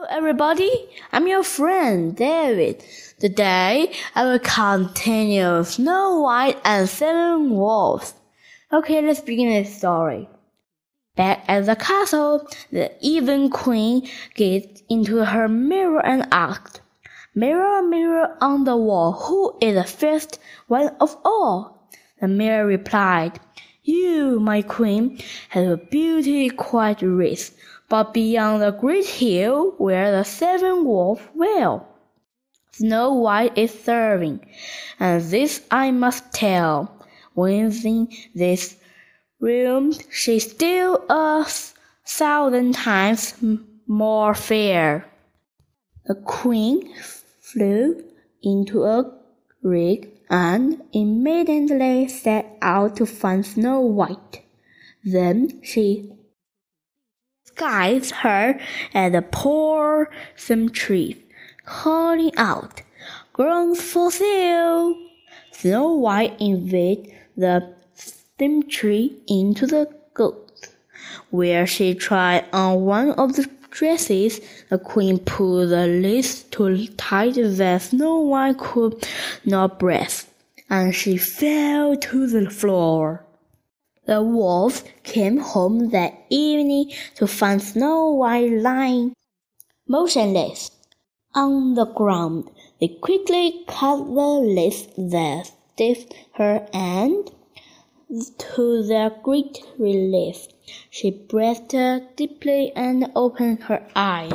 [0.00, 0.70] Hello, everybody.
[1.10, 2.84] I'm your friend David.
[3.18, 8.14] Today I will continue Snow White and Seven Dwarfs.
[8.72, 10.28] Okay, let's begin the story.
[11.16, 16.80] Back at the castle, the evil queen gets into her mirror and asked,
[17.34, 20.38] Mirror, mirror on the wall, who is the first
[20.68, 21.90] one of all?
[22.20, 23.40] The mirror replied,
[23.82, 25.18] You, my queen,
[25.48, 27.50] have a beauty quite rich
[27.88, 31.88] but beyond the great hill where the seven dwarfs dwell.
[32.72, 34.40] Snow White is serving,
[35.00, 36.94] and this I must tell.
[37.34, 38.76] Within this
[39.40, 41.46] room she's still a
[42.06, 43.34] thousand times
[43.86, 45.06] more fair.
[46.06, 46.92] The queen
[47.40, 48.04] flew
[48.42, 49.12] into a
[49.62, 54.42] rig and immediately set out to find Snow White.
[55.04, 56.12] Then she
[57.58, 58.58] guides her
[58.94, 60.10] at the poor
[60.72, 61.22] tree,
[61.66, 62.82] calling out,
[63.32, 64.96] Grounds for sale!
[65.52, 70.68] Snow White invades the cemetery into the goat,
[71.30, 74.40] where she tried on one of the dresses.
[74.70, 79.06] The queen pulled the lace too tight that Snow White could
[79.44, 80.24] not breathe,
[80.70, 83.24] and she fell to the floor.
[84.08, 89.12] The dwarfs came home that evening to find Snow White lying
[89.86, 90.70] motionless
[91.34, 92.48] on the ground.
[92.80, 97.30] They quickly cut the lace that stiffened her and,
[98.38, 100.48] to their great relief,
[100.88, 101.76] she breathed
[102.16, 104.32] deeply and opened her eyes.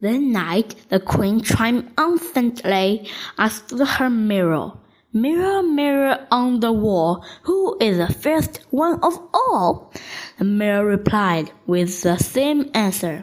[0.00, 3.08] That night, the queen triumphantly
[3.38, 4.72] asked her mirror,
[5.16, 9.92] Mirror, mirror on the wall, who is the first one of all?
[10.38, 13.22] The mirror replied with the same answer.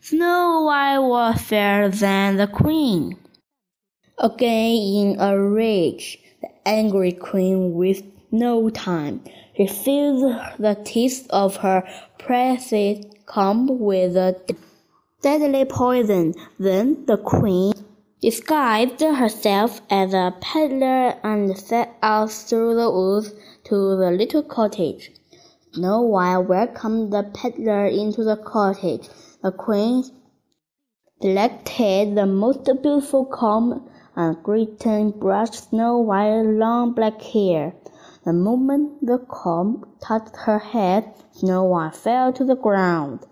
[0.00, 3.16] Snow White was fairer than the queen.
[4.18, 9.24] Again in a rage, the angry queen with no time.
[9.56, 11.82] She filled the teeth of her
[12.18, 14.36] precious comb with a
[15.22, 16.34] deadly poison.
[16.60, 17.71] Then the queen
[18.22, 23.32] disguised herself as a peddler and set out through the woods
[23.64, 25.10] to the little cottage.
[25.72, 29.08] Snow White welcomed the peddler into the cottage.
[29.42, 30.04] The queen
[31.20, 37.74] selected the most beautiful comb and Gretchen brushed Snow White's long black hair.
[38.24, 43.26] The moment the comb touched her head, Snow White fell to the ground.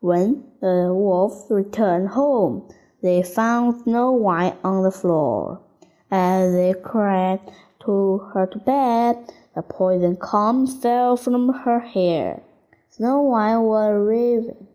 [0.00, 2.68] When the dwarf returned home,
[3.02, 5.60] they found Snow White on the floor.
[6.10, 7.40] As they cried
[7.84, 12.42] to her to bed, the poison comb fell from her hair.
[12.90, 14.68] Snow White was raving.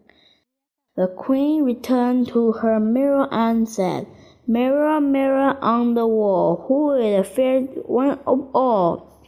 [0.95, 4.07] The queen returned to her mirror and said,
[4.47, 9.21] Mirror, mirror on the wall, who is the fairest one of all?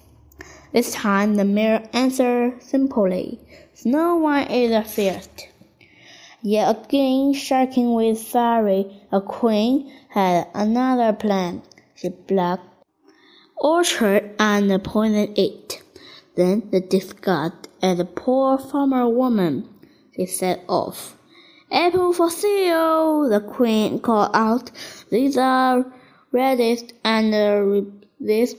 [0.74, 3.40] This time the mirror answered simply,
[3.74, 5.49] Snow White is the fairest.
[6.42, 11.64] Yet again, shaking with fury, a queen had another plan.
[11.96, 12.64] She plucked
[13.58, 15.82] orchard and poisoned it.
[16.36, 19.68] Then the disgust at the poor farmer woman.
[20.16, 21.18] She set off.
[21.72, 23.28] Apple for sale!
[23.28, 24.72] The queen called out.
[25.12, 25.86] These are
[26.32, 28.58] reddest and ripeest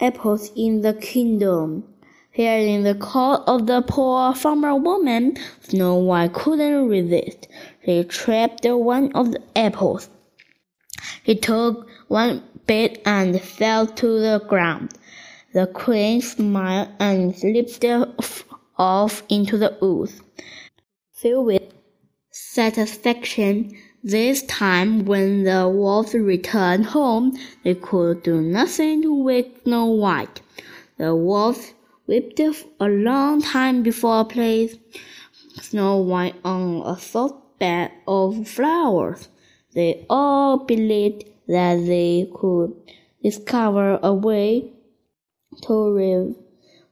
[0.00, 1.91] apples in the kingdom.
[2.34, 7.46] Hearing the call of the poor farmer woman, Snow White couldn't resist.
[7.84, 10.08] She trapped one of the apples.
[11.22, 14.94] He took one bit and fell to the ground.
[15.52, 17.84] The queen smiled and slipped
[18.78, 20.22] off into the woods.
[21.12, 21.62] Filled with
[22.30, 29.84] satisfaction, this time when the dwarfs returned home, they could do nothing to wake Snow
[29.84, 30.40] White.
[30.96, 31.74] The dwarfs
[32.12, 32.40] whipped
[32.78, 34.78] a long time before placed
[35.62, 39.28] Snow White on a soft bed of flowers.
[39.72, 42.74] They all believed that they could
[43.22, 44.72] discover a way
[45.62, 45.94] to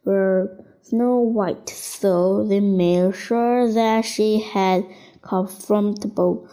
[0.06, 4.86] river Snow White, so they made sure that she had
[5.20, 6.48] comfortable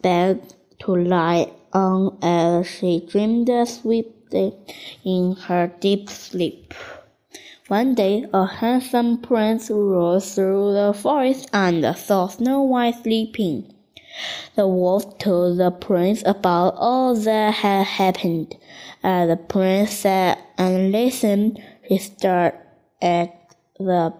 [0.00, 4.54] bed to lie on as she dreamed sweetly
[5.04, 6.72] in her deep sleep.
[7.72, 13.72] One day a handsome prince rode through the forest and saw Snow White sleeping.
[14.56, 18.58] The dwarf told the prince about all that had happened.
[19.02, 22.58] As the prince sat and listened, he stared
[23.00, 23.32] at
[23.78, 24.12] the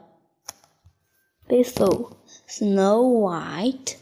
[1.46, 2.16] thistle.
[2.46, 3.98] Snow White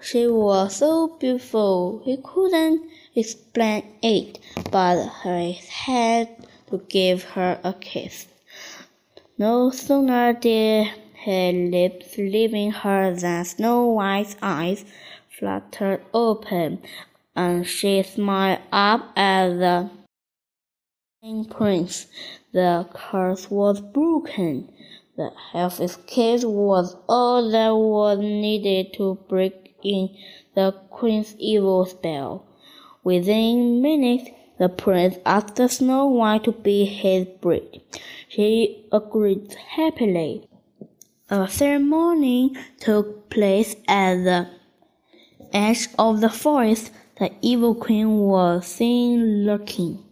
[0.00, 4.38] she was so beautiful he couldn't explain it,
[4.70, 6.28] but he had
[6.70, 8.28] to give her a kiss.
[9.40, 14.84] No sooner did his lips leaving her than Snow White's eyes
[15.30, 16.82] fluttered open,
[17.36, 19.90] and she smiled up at the
[21.50, 22.08] prince.
[22.52, 24.72] The curse was broken.
[25.16, 30.16] The half escape was all that was needed to break in
[30.56, 32.44] the queen's evil spell.
[33.04, 37.80] Within minutes, the prince asked Snow White to be his bride.
[38.28, 40.48] She agreed happily.
[41.30, 44.48] A ceremony took place at the
[45.52, 46.90] edge of the forest.
[47.18, 50.04] The evil queen was seen lurking,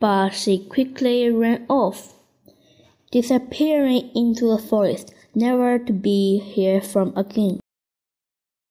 [0.00, 2.14] but she quickly ran off
[3.12, 7.60] disappearing into the forest, never to be heard from again.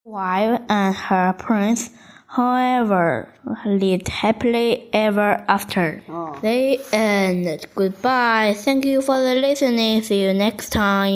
[0.03, 1.91] Wife and her prince,
[2.36, 3.28] however,
[3.66, 6.01] lived happily ever after.
[6.07, 6.38] Oh.
[6.42, 7.68] They end.
[7.75, 8.56] Goodbye.
[8.57, 10.01] Thank you for the listening.
[10.01, 11.10] See you next time.